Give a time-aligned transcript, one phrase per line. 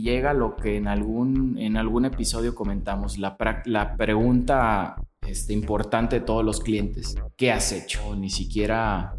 [0.00, 6.20] y llega lo que en algún, en algún episodio comentamos, la, la pregunta este, importante
[6.20, 7.16] de todos los clientes.
[7.36, 8.16] ¿Qué has hecho?
[8.16, 9.14] Ni siquiera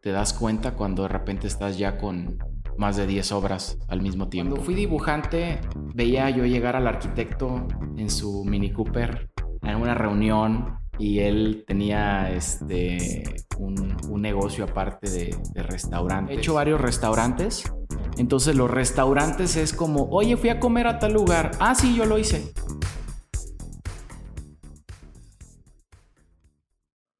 [0.00, 2.36] te das cuenta cuando de repente estás ya con
[2.76, 4.54] más de 10 obras al mismo tiempo.
[4.54, 5.60] Cuando fui dibujante,
[5.94, 9.30] veía yo llegar al arquitecto en su Mini Cooper
[9.62, 13.24] en una reunión y él tenía este,
[13.58, 16.36] un, negocio aparte de, de restaurantes.
[16.36, 17.72] He hecho varios restaurantes.
[18.16, 21.52] Entonces los restaurantes es como, oye, fui a comer a tal lugar.
[21.60, 22.52] Ah, sí, yo lo hice.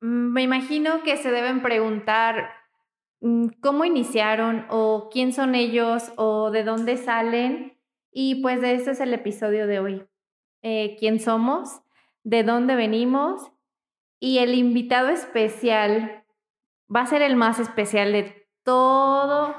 [0.01, 2.51] Mm, me imagino que se deben preguntar
[3.21, 7.79] mm, cómo iniciaron o quién son ellos o de dónde salen.
[8.11, 10.05] Y pues de eso es el episodio de hoy.
[10.63, 11.83] Eh, ¿Quién somos?
[12.25, 13.53] ¿De dónde venimos?
[14.21, 16.25] Y el invitado especial
[16.95, 19.55] va a ser el más especial de todos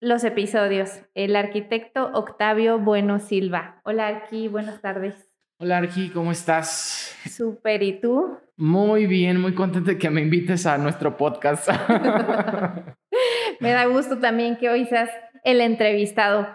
[0.00, 3.80] los episodios, el arquitecto Octavio Bueno Silva.
[3.84, 5.14] Hola Arqui, buenas tardes.
[5.58, 7.16] Hola Arqui, ¿cómo estás?
[7.30, 8.36] Súper, ¿y tú?
[8.56, 11.70] Muy bien, muy contento de que me invites a nuestro podcast.
[13.60, 15.08] me da gusto también que hoy seas
[15.42, 16.48] el entrevistado.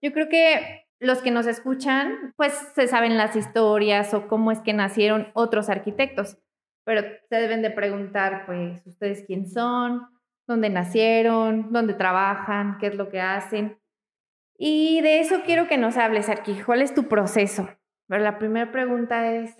[0.00, 4.60] Yo creo que los que nos escuchan, pues se saben las historias o cómo es
[4.60, 6.38] que nacieron otros arquitectos,
[6.84, 10.06] pero se deben de preguntar, pues, ustedes quién son,
[10.46, 13.78] dónde nacieron, dónde trabajan, qué es lo que hacen.
[14.58, 16.60] Y de eso quiero que nos hables, aquí.
[16.64, 17.68] ¿Cuál es tu proceso?
[18.08, 19.56] Pero la primera pregunta es,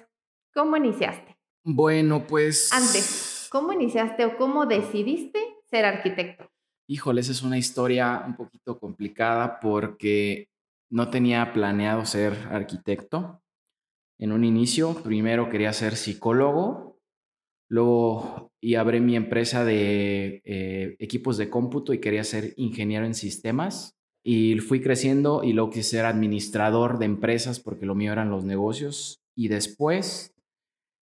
[0.52, 1.38] ¿cómo iniciaste?
[1.64, 2.72] Bueno, pues...
[2.72, 5.38] Antes, ¿cómo iniciaste o cómo decidiste
[5.70, 6.50] ser arquitecto?
[6.88, 10.48] Híjole, esa es una historia un poquito complicada porque
[10.90, 13.40] no tenía planeado ser arquitecto.
[14.18, 16.89] En un inicio, primero quería ser psicólogo,
[17.70, 23.14] luego y abrí mi empresa de eh, equipos de cómputo y quería ser ingeniero en
[23.14, 23.96] sistemas.
[24.22, 28.44] Y fui creciendo y luego quise ser administrador de empresas porque lo mío eran los
[28.44, 29.22] negocios.
[29.34, 30.34] Y después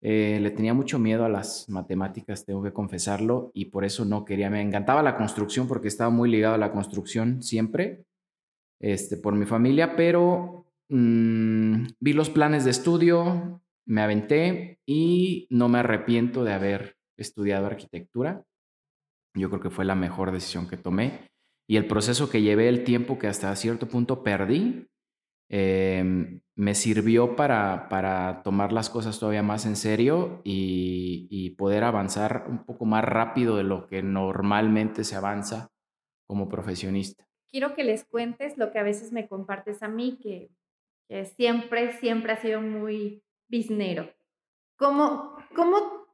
[0.02, 4.24] eh, le tenía mucho miedo a las matemáticas, tengo que confesarlo, y por eso no
[4.24, 4.50] quería.
[4.50, 8.04] Me encantaba la construcción porque estaba muy ligado a la construcción siempre,
[8.80, 15.68] este, por mi familia, pero mm, vi los planes de estudio, me aventé y no
[15.68, 18.44] me arrepiento de haber estudiado arquitectura.
[19.34, 21.28] Yo creo que fue la mejor decisión que tomé
[21.68, 24.86] y el proceso que llevé, el tiempo que hasta cierto punto perdí,
[25.48, 31.84] em, me sirvió para, para tomar las cosas todavía más en serio y, y, poder
[31.84, 35.70] avanzar un poco más rápido de lo que normalmente se avanza
[36.26, 37.28] como profesionista.
[37.48, 40.50] Quiero que les cuentes lo que a veces me compartes a mí, que,
[41.08, 44.12] que siempre, siempre ha sido muy biznero.
[44.76, 46.06] ¿Cómo, ¿Cómo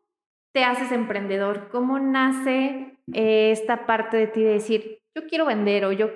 [0.52, 1.68] te haces emprendedor?
[1.70, 6.08] ¿Cómo nace eh, esta parte de ti de decir, yo quiero vender o yo,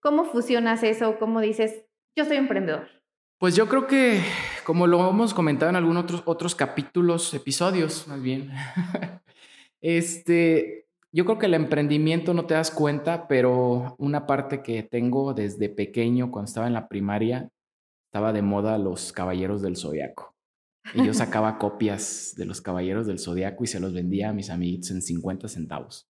[0.00, 1.18] ¿cómo fusionas eso?
[1.18, 1.84] ¿Cómo dices,
[2.16, 2.88] yo soy emprendedor?
[3.38, 4.20] Pues yo creo que,
[4.64, 8.50] como lo hemos comentado en algunos otros, otros capítulos, episodios más bien,
[9.80, 15.34] este, yo creo que el emprendimiento no te das cuenta, pero una parte que tengo
[15.34, 17.50] desde pequeño, cuando estaba en la primaria,
[18.06, 20.33] estaba de moda los caballeros del zodiaco.
[20.92, 24.50] Y yo sacaba copias de los caballeros del zodiaco y se los vendía a mis
[24.50, 26.08] amiguitos en 50 centavos.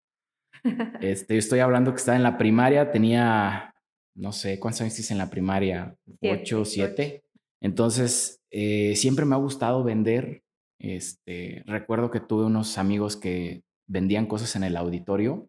[1.01, 3.75] Este, yo estoy hablando que estaba en la primaria, tenía,
[4.15, 5.97] no sé, ¿cuántos años hice en la primaria?
[6.23, 7.23] ¿Ocho, siete?
[7.61, 10.43] Entonces, eh, siempre me ha gustado vender.
[10.79, 15.49] Este, recuerdo que tuve unos amigos que vendían cosas en el auditorio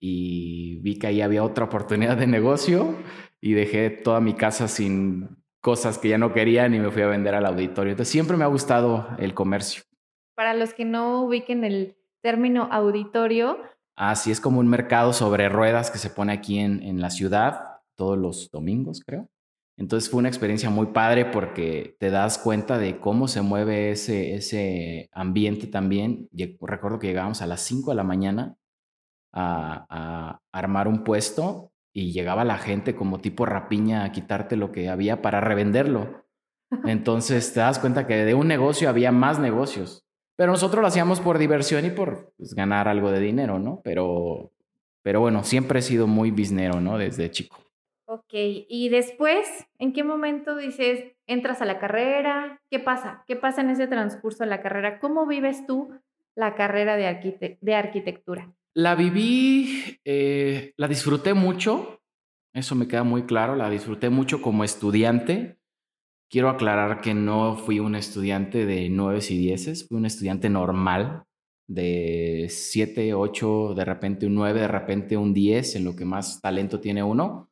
[0.00, 2.96] y vi que ahí había otra oportunidad de negocio
[3.40, 5.37] y dejé toda mi casa sin
[5.68, 7.90] cosas que ya no querían y me fui a vender al auditorio.
[7.90, 9.82] Entonces, siempre me ha gustado el comercio.
[10.34, 13.58] Para los que no ubiquen el término auditorio,
[13.94, 17.80] Así es como un mercado sobre ruedas que se pone aquí en, en la ciudad
[17.96, 19.28] todos los domingos, creo.
[19.76, 24.36] Entonces fue una experiencia muy padre porque te das cuenta de cómo se mueve ese,
[24.36, 26.28] ese ambiente también.
[26.60, 28.56] Recuerdo que llegábamos a las 5 de la mañana
[29.32, 34.70] a, a, armar un puesto y llegaba la gente como tipo rapiña a quitarte lo
[34.70, 36.24] que había para revenderlo.
[36.84, 40.06] Entonces te das cuenta que de un negocio había más negocios.
[40.36, 43.80] Pero nosotros lo hacíamos por diversión y por pues, ganar algo de dinero, ¿no?
[43.82, 44.52] Pero,
[45.02, 46.98] pero bueno, siempre he sido muy biznero, ¿no?
[46.98, 47.58] Desde chico.
[48.06, 49.48] Ok, y después,
[49.80, 52.60] ¿en qué momento dices, entras a la carrera?
[52.70, 53.24] ¿Qué pasa?
[53.26, 55.00] ¿Qué pasa en ese transcurso de la carrera?
[55.00, 55.90] ¿Cómo vives tú
[56.36, 58.54] la carrera de, de arquitectura?
[58.74, 62.00] La viví, eh, la disfruté mucho,
[62.54, 65.58] eso me queda muy claro, la disfruté mucho como estudiante.
[66.30, 71.24] Quiero aclarar que no fui un estudiante de 9 y 10, fui un estudiante normal
[71.68, 76.40] de 7, 8, de repente un 9, de repente un 10, en lo que más
[76.40, 77.50] talento tiene uno.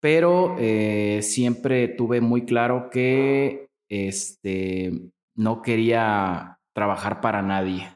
[0.00, 4.92] pero eh, siempre tuve muy claro que este,
[5.34, 7.88] no quería trabajar para nadie.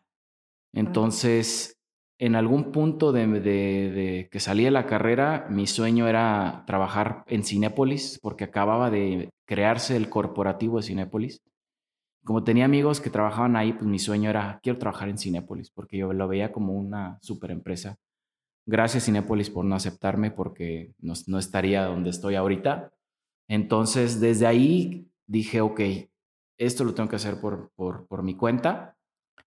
[0.73, 1.78] Entonces,
[2.19, 8.19] en algún punto de, que salí de la carrera, mi sueño era trabajar en Cinépolis,
[8.21, 11.41] porque acababa de crearse el corporativo de Cinépolis.
[12.25, 15.99] Como tenía amigos que trabajaban ahí, pues mi sueño era, quiero trabajar en Cinépolis, porque
[15.99, 17.97] yo lo veía como una super empresa.
[18.67, 22.93] Gracias Cinépolis por no aceptarme, porque no, estaría donde estoy ahorita.
[23.49, 25.81] Entonces, desde ahí dije, ok,
[26.59, 28.97] esto lo tengo que hacer por, por mi cuenta.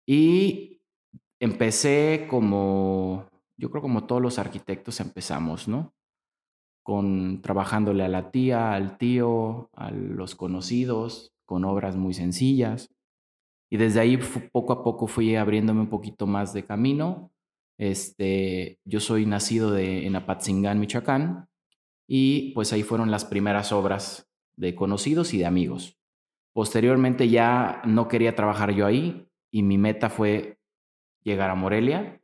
[0.06, 0.79] Y
[1.40, 3.26] empecé como,
[3.56, 5.92] yo creo como todos los arquitectos empezamos, ¿no?
[6.82, 12.90] Con trabajándole a la tía, al tío, a los conocidos, con obras muy sencillas.
[13.70, 14.18] Y desde ahí
[14.52, 17.32] poco a poco fui abriéndome un poquito más de camino.
[17.78, 21.48] Este, yo soy nacido de, en Apatzingán, Michoacán,
[22.06, 25.96] y pues ahí fueron las primeras obras de conocidos y de amigos.
[26.52, 30.59] Posteriormente ya no quería trabajar yo ahí y mi meta fue
[31.22, 32.20] llegar a Morelia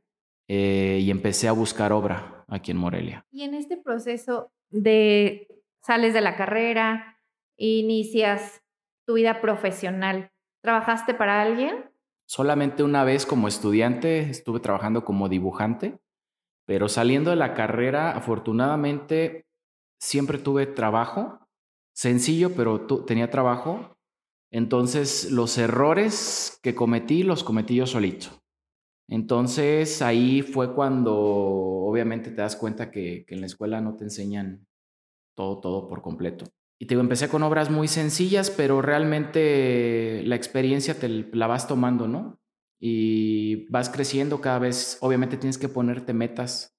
[0.48, 3.26] eh, y empecé a buscar obra aquí en Morelia.
[3.31, 5.48] Y en este proceso de
[5.82, 7.20] sales de la carrera,
[7.56, 8.62] inicias
[9.06, 10.31] tu vida profesional,
[10.62, 11.90] ¿trabajaste para alguien?
[12.26, 16.00] Solamente una vez como estudiante estuve trabajando como dibujante,
[16.66, 19.46] pero saliendo de la carrera, afortunadamente,
[20.00, 21.38] siempre tuve trabajo,
[21.94, 23.96] sencillo, pero tenía trabajo.
[24.50, 28.31] Entonces, los errores que cometí los cometí yo solito.
[29.08, 34.66] Entonces ahí fue cuando obviamente te das cuenta que, en la escuela no te enseñan
[35.36, 36.46] todo, todo por completo.
[36.78, 42.06] Y te empecé con obras muy sencillas, pero realmente la experiencia te la vas tomando,
[42.08, 42.38] ¿no?
[42.78, 46.76] Y vas creciendo cada vez, obviamente tienes que ponerte metas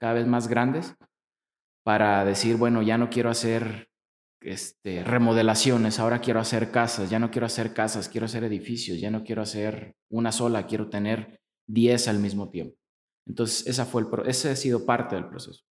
[0.00, 0.94] cada vez más grandes
[1.84, 3.88] para decir, bueno, ya no quiero hacer
[4.40, 9.10] este, remodelaciones, ahora quiero hacer casas, ya no quiero hacer casas, quiero hacer edificios, ya
[9.10, 12.76] no quiero hacer una sola, quiero tener 10 al mismo tiempo.
[13.26, 15.64] Entonces, esa fue el, ese ha sido parte del proceso.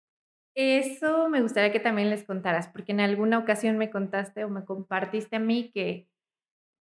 [0.54, 4.64] Eso me gustaría que también les contaras, porque en alguna ocasión me contaste o me
[4.64, 6.08] compartiste a mí que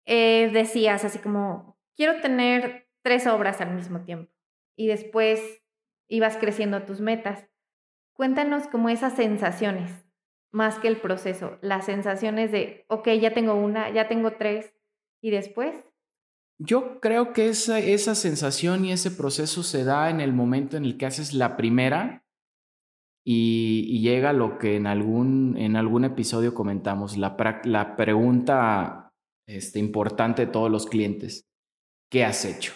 [0.07, 4.33] eh, decías así como, quiero tener tres obras al mismo tiempo
[4.75, 5.63] y después
[6.09, 7.47] ibas creciendo tus metas.
[8.15, 9.91] Cuéntanos como esas sensaciones,
[10.51, 14.75] más que el proceso, las sensaciones de, ok, ya tengo una, ya tengo tres
[15.21, 15.75] y después.
[16.61, 20.85] Yo creo que esa, esa sensación y ese proceso se da en el momento en
[20.85, 22.25] el que haces la primera
[23.25, 29.13] y, llega lo que en algún, en algún episodio comentamos, la, la pregunta
[29.47, 31.47] este, importante de todos los clientes,
[32.11, 32.73] ¿qué has hecho?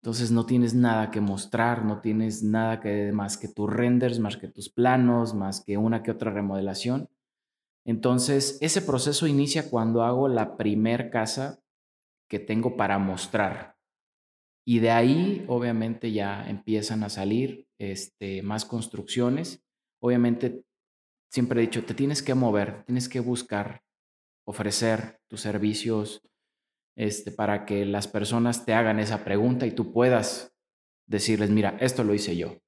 [0.00, 4.36] Entonces no tienes nada que mostrar, no tienes nada que más que tus renders, más
[4.36, 7.10] que tus planos, más que una que otra remodelación.
[7.84, 11.60] Entonces ese proceso inicia cuando hago la primer casa
[12.28, 13.76] que tengo para mostrar.
[14.66, 19.64] Y de ahí, obviamente, ya empiezan a salir este, más construcciones.
[20.00, 20.62] Obviamente,
[21.30, 23.82] siempre he dicho, te tienes que mover, tienes que buscar,
[24.46, 26.22] ofrecer tus servicios
[26.96, 30.54] este, para que las personas te hagan esa pregunta y tú puedas
[31.06, 32.58] decirles, mira, esto lo hice yo.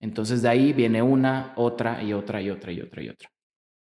[0.00, 3.28] Entonces de ahí viene una, otra y otra y otra y otra y otra.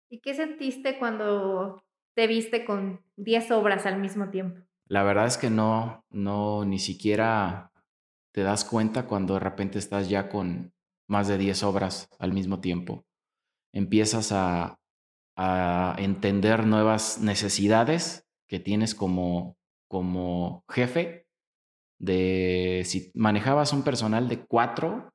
[0.10, 1.82] ¿Y qué sentiste cuando
[2.16, 4.62] te viste con 10 obras al mismo tiempo?
[4.92, 7.72] La verdad es que no, no, ni siquiera
[8.34, 10.74] te das cuenta cuando de repente estás ya con
[11.08, 13.06] más de 10 obras al mismo tiempo.
[13.74, 14.78] Empiezas a,
[15.98, 19.58] entender nuevas necesidades que tienes como,
[19.88, 21.26] como jefe.
[21.98, 25.14] De si manejabas un personal de cuatro,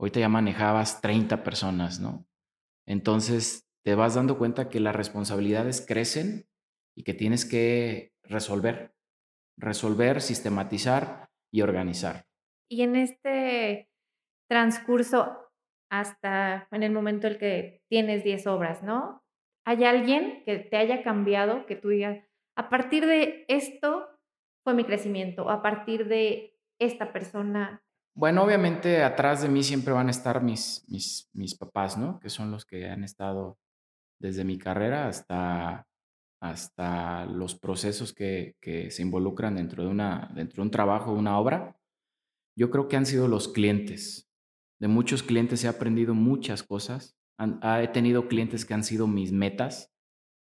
[0.00, 2.26] ahorita ya manejabas 30 personas, ¿no?
[2.86, 6.48] Entonces te vas dando cuenta que las responsabilidades crecen
[6.96, 8.93] y que tienes que resolver
[9.56, 12.26] resolver, sistematizar y organizar.
[12.68, 13.88] Y en este
[14.48, 15.50] transcurso,
[15.90, 19.22] hasta en el momento en el que tienes 10 obras, ¿no?
[19.66, 22.22] ¿Hay alguien que te haya cambiado, que tú digas,
[22.56, 24.08] a partir de esto
[24.64, 27.82] fue mi crecimiento, a partir de esta persona?
[28.16, 32.20] Bueno, obviamente atrás de mí siempre van a estar mis, mis, mis papás, ¿no?
[32.20, 33.58] Que son los que han estado
[34.20, 35.86] desde mi carrera hasta
[36.44, 38.54] hasta los procesos que,
[38.90, 41.80] se involucran dentro de, una, dentro de un trabajo, una obra,
[42.54, 44.30] yo creo que han sido los clientes.
[44.78, 47.16] De muchos clientes he aprendido muchas cosas.
[47.38, 49.90] Ah, he tenido clientes que han sido mis metas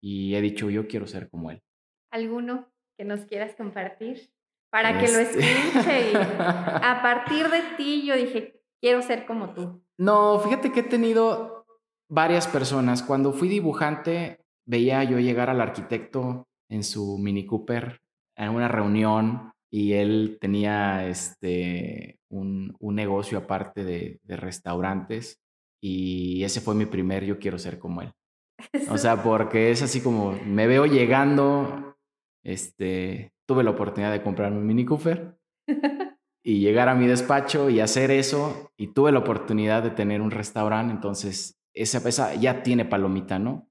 [0.02, 1.62] y he dicho, yo quiero ser como él.
[2.10, 4.32] ¿Alguno que nos quieras compartir?
[4.70, 6.16] Para que lo este escuche.
[6.18, 9.84] a partir de ti yo dije, quiero ser como tú.
[9.98, 11.64] No, fíjate que he tenido
[12.10, 13.04] varias personas.
[13.04, 18.00] Cuando fui dibujante, veía yo llegar al arquitecto en su Mini Cooper
[18.36, 25.40] en una reunión y él tenía este, un, negocio aparte de, de, restaurantes
[25.82, 28.12] y ese fue mi primer yo quiero ser como él.
[28.90, 31.96] O sea, porque es así como me veo llegando,
[32.42, 35.38] este, tuve la oportunidad de comprar un Mini Cooper
[36.44, 40.30] y llegar a mi despacho y hacer eso y tuve la oportunidad de tener un
[40.30, 43.68] restaurante, entonces esa, esa ya tiene palomita, ¿no?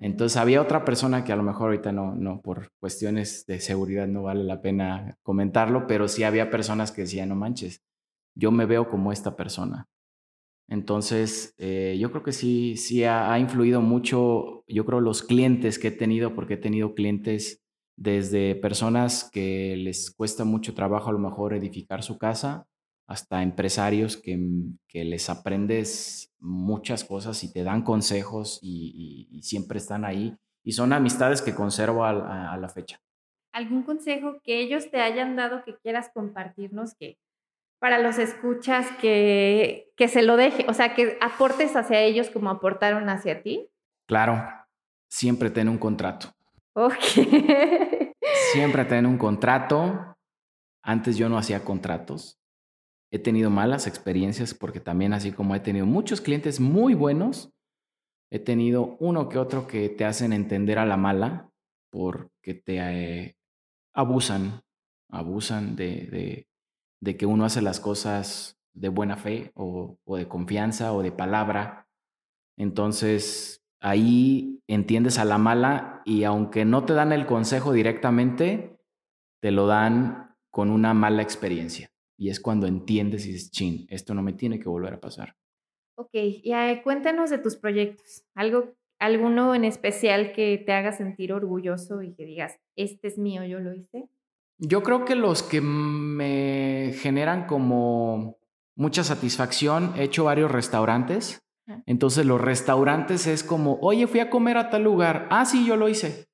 [0.00, 4.06] Entonces había otra persona que a lo mejor ahorita no, no, por cuestiones de seguridad
[4.06, 7.82] no vale la pena comentarlo, pero sí había personas que decían, no manches,
[8.34, 9.86] yo me veo como esta persona.
[10.68, 15.78] Entonces, eh, yo creo que sí, sí ha, ha, influido mucho, yo creo, los clientes
[15.78, 17.62] que he tenido, porque he tenido clientes
[17.96, 22.66] desde personas que les cuesta mucho trabajo a lo mejor edificar su casa,
[23.08, 24.38] hasta empresarios que,
[24.86, 30.36] que les aprendes muchas cosas y te dan consejos y, siempre están ahí.
[30.62, 33.00] Y son amistades que conservo a, la fecha.
[33.52, 37.18] ¿Algún consejo que ellos te hayan dado que quieras compartirnos que
[37.78, 42.50] para los escuchas que, que se lo deje, o sea, que aportes hacia ellos como
[42.50, 43.70] aportaron hacia ti?
[44.06, 44.44] Claro,
[45.08, 46.34] siempre ten un contrato.
[46.74, 46.94] Ok.
[48.52, 50.14] siempre ten un contrato.
[50.82, 52.37] Antes yo no hacía contratos.
[53.10, 57.50] He tenido malas experiencias porque también así como he tenido muchos clientes muy buenos,
[58.30, 61.50] he tenido uno que otro que te hacen entender a la mala
[61.90, 63.36] porque te eh,
[63.94, 64.62] abusan,
[65.10, 66.46] abusan de,
[67.02, 71.88] que uno hace las cosas de buena fe o de confianza o de palabra.
[72.58, 78.78] Entonces ahí entiendes a la mala y aunque no te dan el consejo directamente,
[79.40, 81.90] te lo dan con una mala experiencia.
[82.18, 85.36] Y es cuando entiendes y dices, chin, esto no me tiene que volver a pasar.
[85.96, 88.24] Ok, y cuéntanos de tus proyectos.
[88.34, 93.44] Algo, alguno en especial que te haga sentir orgulloso y que digas, este es mío,
[93.44, 94.08] yo lo hice.
[94.58, 98.38] Yo creo que los que me generan como
[98.74, 101.40] mucha satisfacción, he hecho varios restaurantes.
[101.86, 105.28] Entonces los restaurantes es como, oye, fui a comer a tal lugar.
[105.30, 106.26] Ah, sí, yo lo hice.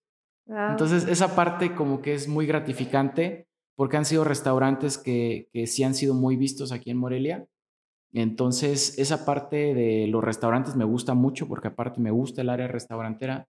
[0.46, 5.82] Entonces esa parte como que es muy gratificante porque han sido restaurantes que, que sí
[5.82, 7.46] han sido muy vistos aquí en Morelia.
[8.12, 12.68] Entonces, esa parte de los restaurantes me gusta mucho porque aparte me gusta el área
[12.68, 13.48] restaurantera.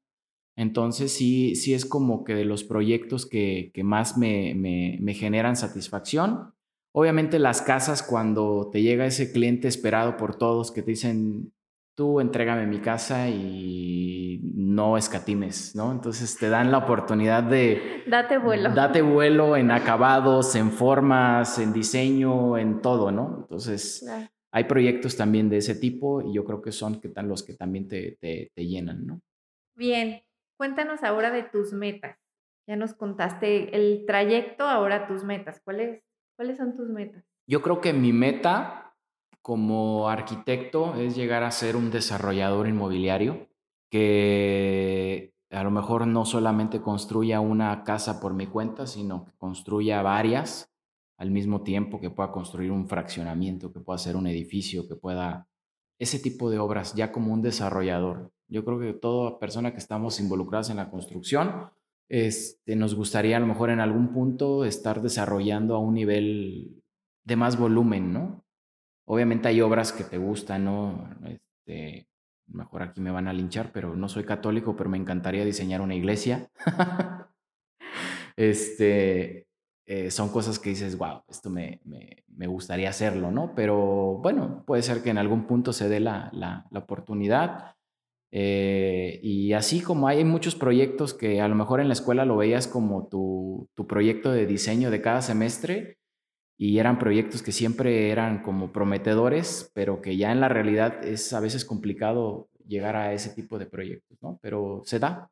[0.58, 5.14] Entonces, sí, sí es como que de los proyectos que, que más me, me, me
[5.14, 6.54] generan satisfacción.
[6.94, 11.54] Obviamente las casas, cuando te llega ese cliente esperado por todos que te dicen,
[11.96, 15.92] tú entrégame mi casa y no escatimes, ¿no?
[15.92, 18.04] Entonces te dan la oportunidad de...
[18.08, 18.74] Date vuelo.
[18.74, 23.38] Date vuelo en acabados, en formas, en diseño, en todo, ¿no?
[23.42, 24.06] Entonces
[24.52, 27.88] hay proyectos también de ese tipo y yo creo que son que los que también
[27.88, 29.22] te, te, te llenan, ¿no?
[29.76, 30.22] Bien,
[30.58, 32.18] cuéntanos ahora de tus metas.
[32.68, 35.62] Ya nos contaste el trayecto, ahora tus metas.
[35.64, 36.02] ¿Cuáles,
[36.36, 37.24] ¿Cuáles son tus metas?
[37.48, 38.85] Yo creo que mi meta
[39.46, 43.48] como arquitecto es llegar a ser un desarrollador inmobiliario
[43.92, 50.02] que a lo mejor no solamente construya una casa por mi cuenta, sino que construya
[50.02, 50.74] varias
[51.20, 55.48] al mismo tiempo, que pueda construir un fraccionamiento, que pueda hacer un edificio, que pueda...
[56.00, 58.32] Ese tipo de obras ya como un desarrollador.
[58.48, 61.70] Yo creo que toda persona que estamos involucradas en la construcción,
[62.10, 66.82] este, nos gustaría a lo mejor en algún punto estar desarrollando a un nivel
[67.26, 68.45] de más volumen, ¿no?
[69.06, 71.10] Obviamente hay obras que te gustan, ¿no?
[71.26, 72.08] Este,
[72.48, 75.96] mejor aquí me van a linchar, pero no soy católico, pero me encantaría diseñar una
[75.96, 76.50] iglesia.
[78.36, 79.48] este,
[79.88, 83.54] eh, son cosas que dices, wow, esto me, me, gustaría hacerlo, ¿no?
[83.56, 87.76] Pero bueno, puede ser que en algún punto se dé la, la, oportunidad.
[88.32, 92.36] Eh, y así como hay muchos proyectos que a lo mejor en la escuela lo
[92.36, 96.00] veías como tu, tu proyecto de diseño de cada semestre,
[96.58, 101.34] y eran proyectos que siempre eran como prometedores, pero que ya en la realidad es
[101.34, 104.40] a veces complicado llegar a ese tipo de proyectos, ¿no?
[104.42, 105.30] Pero se da.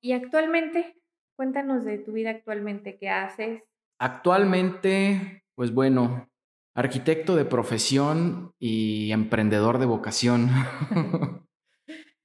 [0.00, 0.96] Y actualmente,
[1.36, 3.62] cuéntanos de tu vida actualmente, ¿qué haces?
[3.98, 6.28] Actualmente, pues bueno,
[6.74, 10.50] arquitecto de profesión y emprendedor de vocación.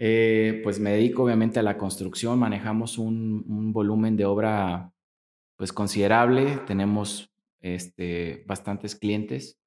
[0.03, 4.91] Eh, pues me dedico obviamente a la construcción, manejamos un, un volumen de obra
[5.55, 7.30] pues considerable, tenemos
[7.61, 9.57] este, bastantes clientes.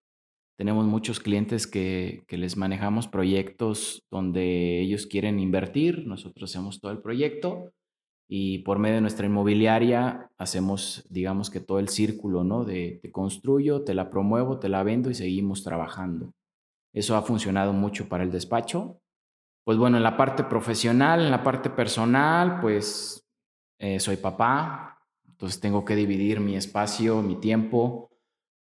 [0.56, 7.00] Tenemos muchos clientes que, les manejamos proyectos donde ellos quieren invertir, nosotros hacemos todo el
[7.00, 7.72] proyecto
[8.28, 12.64] y por medio de nuestra inmobiliaria hacemos, digamos que todo el círculo, ¿no?
[12.64, 16.32] De te construyo, te la promuevo, te la vendo y seguimos trabajando.
[16.92, 19.00] Eso ha funcionado mucho para el despacho
[19.64, 23.26] pues bueno, en la parte profesional, en la parte personal, pues
[23.78, 24.93] eh, soy papá,
[25.34, 28.08] entonces tengo que dividir mi espacio, mi tiempo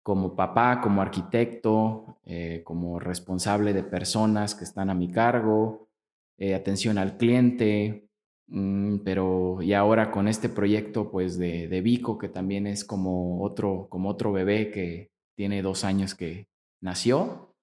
[0.02, 5.88] como papá, como arquitecto, eh, como responsable de personas que están a mi cargo,
[6.36, 8.08] eh, atención al cliente,
[8.48, 13.42] mm, pero y ahora con este proyecto pues de, de Vico, que también es como
[13.42, 16.48] otro, como otro bebé que tiene dos años que
[16.82, 17.54] nació,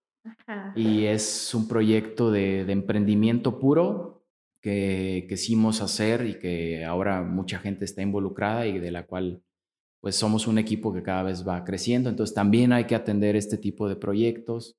[0.75, 4.20] y es un proyecto de, de emprendimiento puro
[4.61, 9.41] que quisimos hacer y que ahora mucha gente está involucrada y de la cual
[9.99, 12.09] pues somos un equipo que cada vez va creciendo.
[12.09, 14.77] Entonces también hay que atender este tipo de proyectos.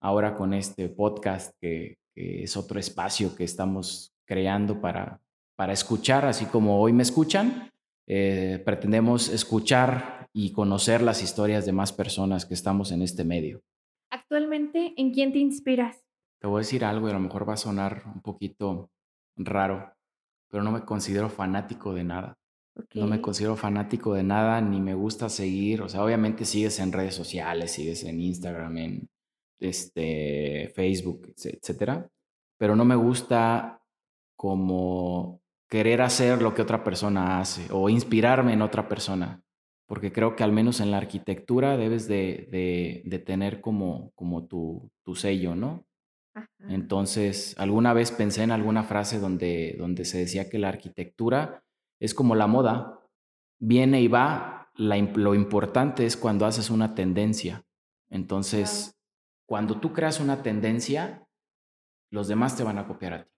[0.00, 5.20] Ahora con este podcast que, es otro espacio que estamos creando para,
[5.56, 7.72] para escuchar, así como hoy me escuchan,
[8.06, 13.62] eh, pretendemos escuchar y conocer las historias de más personas que estamos en este medio.
[14.10, 16.04] Actualmente, ¿en quién te inspiras?
[16.40, 18.90] Te voy a decir algo y a lo mejor va a sonar un poquito
[19.36, 19.94] raro,
[20.48, 22.38] pero no me considero fanático de nada.
[22.94, 25.82] No me considero fanático de nada, ni me gusta seguir.
[25.82, 29.08] O sea, obviamente sigues en redes sociales, sigues en Instagram, en
[29.60, 32.08] este, Facebook, etcétera.
[32.58, 33.80] Pero no me gusta
[34.36, 39.42] como querer hacer lo que otra persona hace o inspirarme en otra persona.
[39.86, 44.90] Porque creo que al menos en la arquitectura debes de, de, tener como, como tu,
[45.04, 45.86] tu sello, ¿no?
[46.68, 51.62] Entonces, alguna vez pensé en alguna frase donde, donde se decía que la arquitectura
[52.00, 53.00] es como la moda,
[53.58, 57.64] viene y va, lo importante es cuando haces una tendencia.
[58.08, 58.96] Entonces,
[59.46, 61.26] cuando tú creas una tendencia,
[62.10, 63.30] los demás te van a copiar a ti.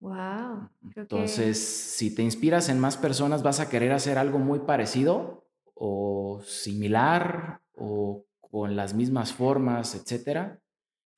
[0.00, 0.70] Wow.
[0.96, 6.40] Entonces, si te inspiras en más personas, vas a querer hacer algo muy parecido o
[6.42, 10.59] similar o con las mismas formas, etcétera.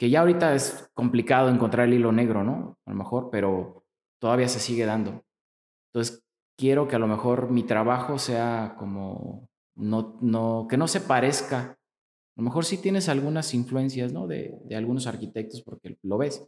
[0.03, 2.77] Que ya ahorita es complicado encontrar el hilo negro, ¿no?
[2.87, 3.87] A lo mejor, pero
[4.21, 5.25] todavía se sigue dando.
[5.93, 6.25] Entonces,
[6.59, 11.59] quiero que a lo mejor mi trabajo sea como, no, no, que no se parezca.
[11.61, 11.77] A
[12.35, 14.27] lo mejor sí tienes algunas influencias, ¿no?
[14.27, 16.45] De, de algunos arquitectos porque lo ves,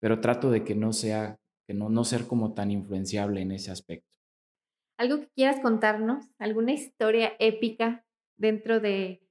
[0.00, 3.70] pero trato de que no sea, que no, no ser como tan influenciable en ese
[3.70, 4.10] aspecto.
[4.98, 6.26] ¿Algo que quieras contarnos?
[6.40, 8.04] ¿Alguna historia épica
[8.36, 9.22] dentro de,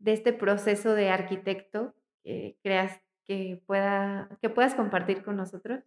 [0.00, 1.94] de este proceso de arquitecto
[2.26, 5.84] que creas que, pueda, que puedas compartir con nosotros?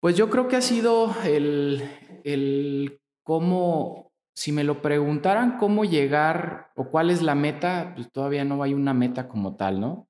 [0.00, 1.88] Pues yo creo que ha sido el,
[2.24, 8.44] el cómo, si me lo preguntaran cómo llegar o cuál es la meta, pues todavía
[8.44, 10.08] no hay una meta como tal, ¿no?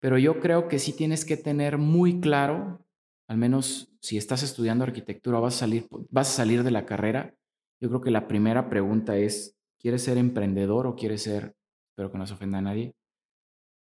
[0.00, 2.82] Pero yo creo que sí tienes que tener muy claro,
[3.28, 7.34] al menos si estás estudiando arquitectura, vas a salir, vas a salir de la carrera.
[7.80, 11.56] Yo creo que la primera pregunta es, ¿quieres ser emprendedor o quieres ser,
[11.90, 12.94] espero que no se ofenda a nadie,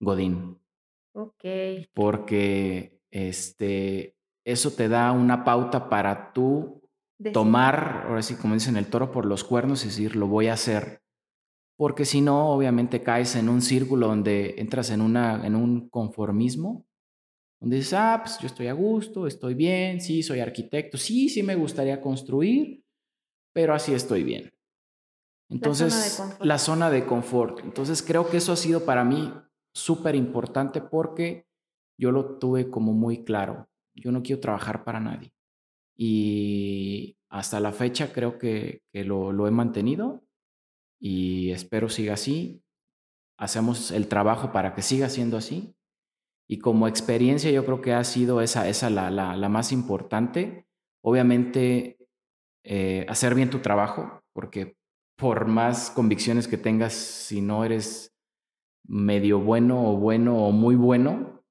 [0.01, 0.59] Godín?
[1.19, 1.45] Ok.
[1.93, 6.81] Porque este, eso te da una pauta para tú
[7.33, 10.53] tomar, ahora sí, como dicen, el toro por los cuernos y decir, lo voy a
[10.53, 11.01] hacer.
[11.77, 16.85] Porque si no, obviamente caes en un círculo donde entras en, una, en un conformismo,
[17.61, 21.43] donde dices, ah, pues yo estoy a gusto, estoy bien, sí, soy arquitecto, sí, sí
[21.43, 22.83] me gustaría construir,
[23.53, 24.53] pero así estoy bien.
[25.49, 27.59] Entonces, la zona de confort.
[27.63, 29.33] Entonces, creo que eso ha sido para mí
[29.73, 31.45] súper importante porque
[31.97, 35.33] yo lo tuve como muy claro yo no quiero trabajar para nadie.
[35.97, 40.23] Y hasta la fecha creo que, lo, he mantenido
[40.99, 42.63] y espero siga así.
[43.37, 45.75] Hacemos el trabajo para que siga siendo así.
[46.47, 50.65] Y como experiencia yo creo que ha sido esa, esa la, la, más importante.
[51.03, 51.97] Obviamente
[52.63, 54.75] eh, hacer bien tu trabajo, porque
[55.15, 58.08] por más convicciones que tengas, si no eres
[58.87, 61.43] medio bueno o bueno o muy bueno,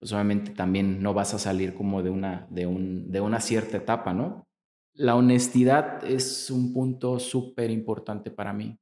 [0.00, 3.78] pues obviamente también no vas a salir como de una, de, un, de una cierta
[3.78, 4.46] etapa, ¿no?
[4.94, 8.78] La honestidad es un punto súper importante para mí,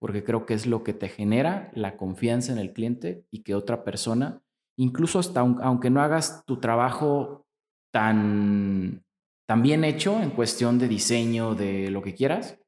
[0.00, 3.54] porque creo que es lo que te genera la confianza en el cliente y que
[3.54, 4.42] otra persona,
[4.78, 7.46] incluso hasta aunque no hagas tu trabajo
[7.92, 9.04] tan,
[9.46, 12.58] tan bien hecho en cuestión de diseño, de lo que quieras,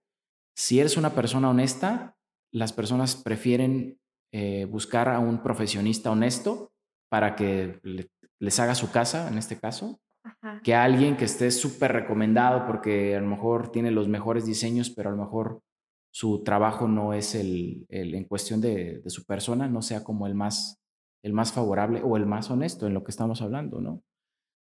[0.56, 2.16] si eres una persona honesta,
[2.52, 3.98] las personas prefieren
[4.32, 6.72] eh, buscar a un profesionista honesto
[7.08, 7.80] para que
[8.38, 10.00] les haga su casa, en este caso,
[10.62, 15.08] que alguien que esté súper recomendado porque a lo mejor tiene los mejores diseños, pero
[15.08, 15.62] a lo mejor
[16.10, 20.80] su trabajo no es el, en cuestión de, su persona, no sea como el más,
[21.22, 24.02] el más favorable o el más honesto en lo que estamos hablando, ¿no?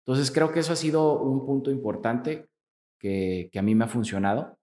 [0.05, 2.47] Entonces creo que eso ha sido un punto importante
[2.99, 4.57] que, a mí me ha funcionado,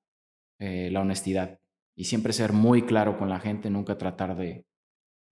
[0.61, 1.59] eh, la honestidad.
[1.97, 4.65] Y siempre ser muy claro con la gente, nunca tratar de,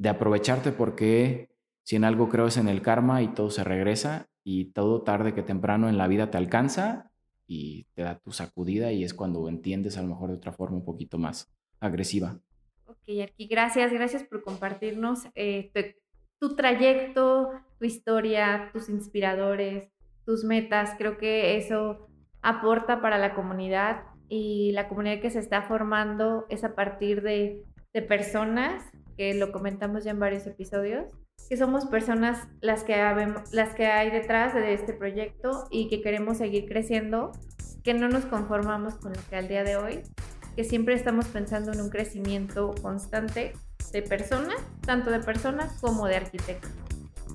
[0.01, 1.51] de aprovecharte porque
[1.83, 5.35] si en algo creo es en el karma y todo se regresa y todo tarde
[5.35, 7.11] que temprano en la vida te alcanza
[7.47, 10.79] y te da tu sacudida y es cuando entiendes a lo mejor de otra forma
[10.79, 12.41] un poquito más agresiva.
[12.87, 15.71] Ok, Arqui, gracias, gracias por compartirnos eh,
[16.39, 19.91] tu, trayecto, tu historia, tus inspiradores,
[20.25, 20.95] tus metas.
[20.97, 22.09] Creo que eso
[22.41, 27.63] aporta para la comunidad y la comunidad que se está formando es a partir de,
[27.93, 28.83] de personas,
[29.21, 31.05] que lo comentamos ya en varios episodios,
[31.51, 32.97] que somos personas las que,
[33.53, 37.31] las que hay detrás de este proyecto y que queremos seguir creciendo,
[37.85, 40.01] que no nos conformamos con lo que al día de hoy,
[40.57, 43.53] que siempre estamos pensando en un crecimiento constante
[43.93, 44.57] de personas,
[44.87, 46.71] tanto de personas como de arquitectos.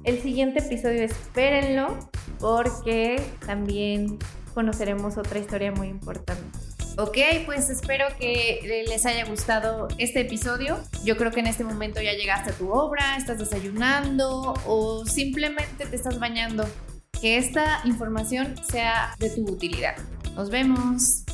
[0.05, 1.99] El siguiente episodio espérenlo
[2.39, 4.17] porque también
[4.55, 6.64] conoceremos otra historia muy importante.
[6.97, 10.81] Ok, pues espero que les haya gustado este episodio.
[11.03, 15.85] Yo creo que en este momento ya llegaste a tu obra, estás desayunando o simplemente
[15.85, 16.65] te estás bañando.
[17.19, 19.97] Que esta información sea de tu utilidad.
[20.35, 21.24] Nos vemos.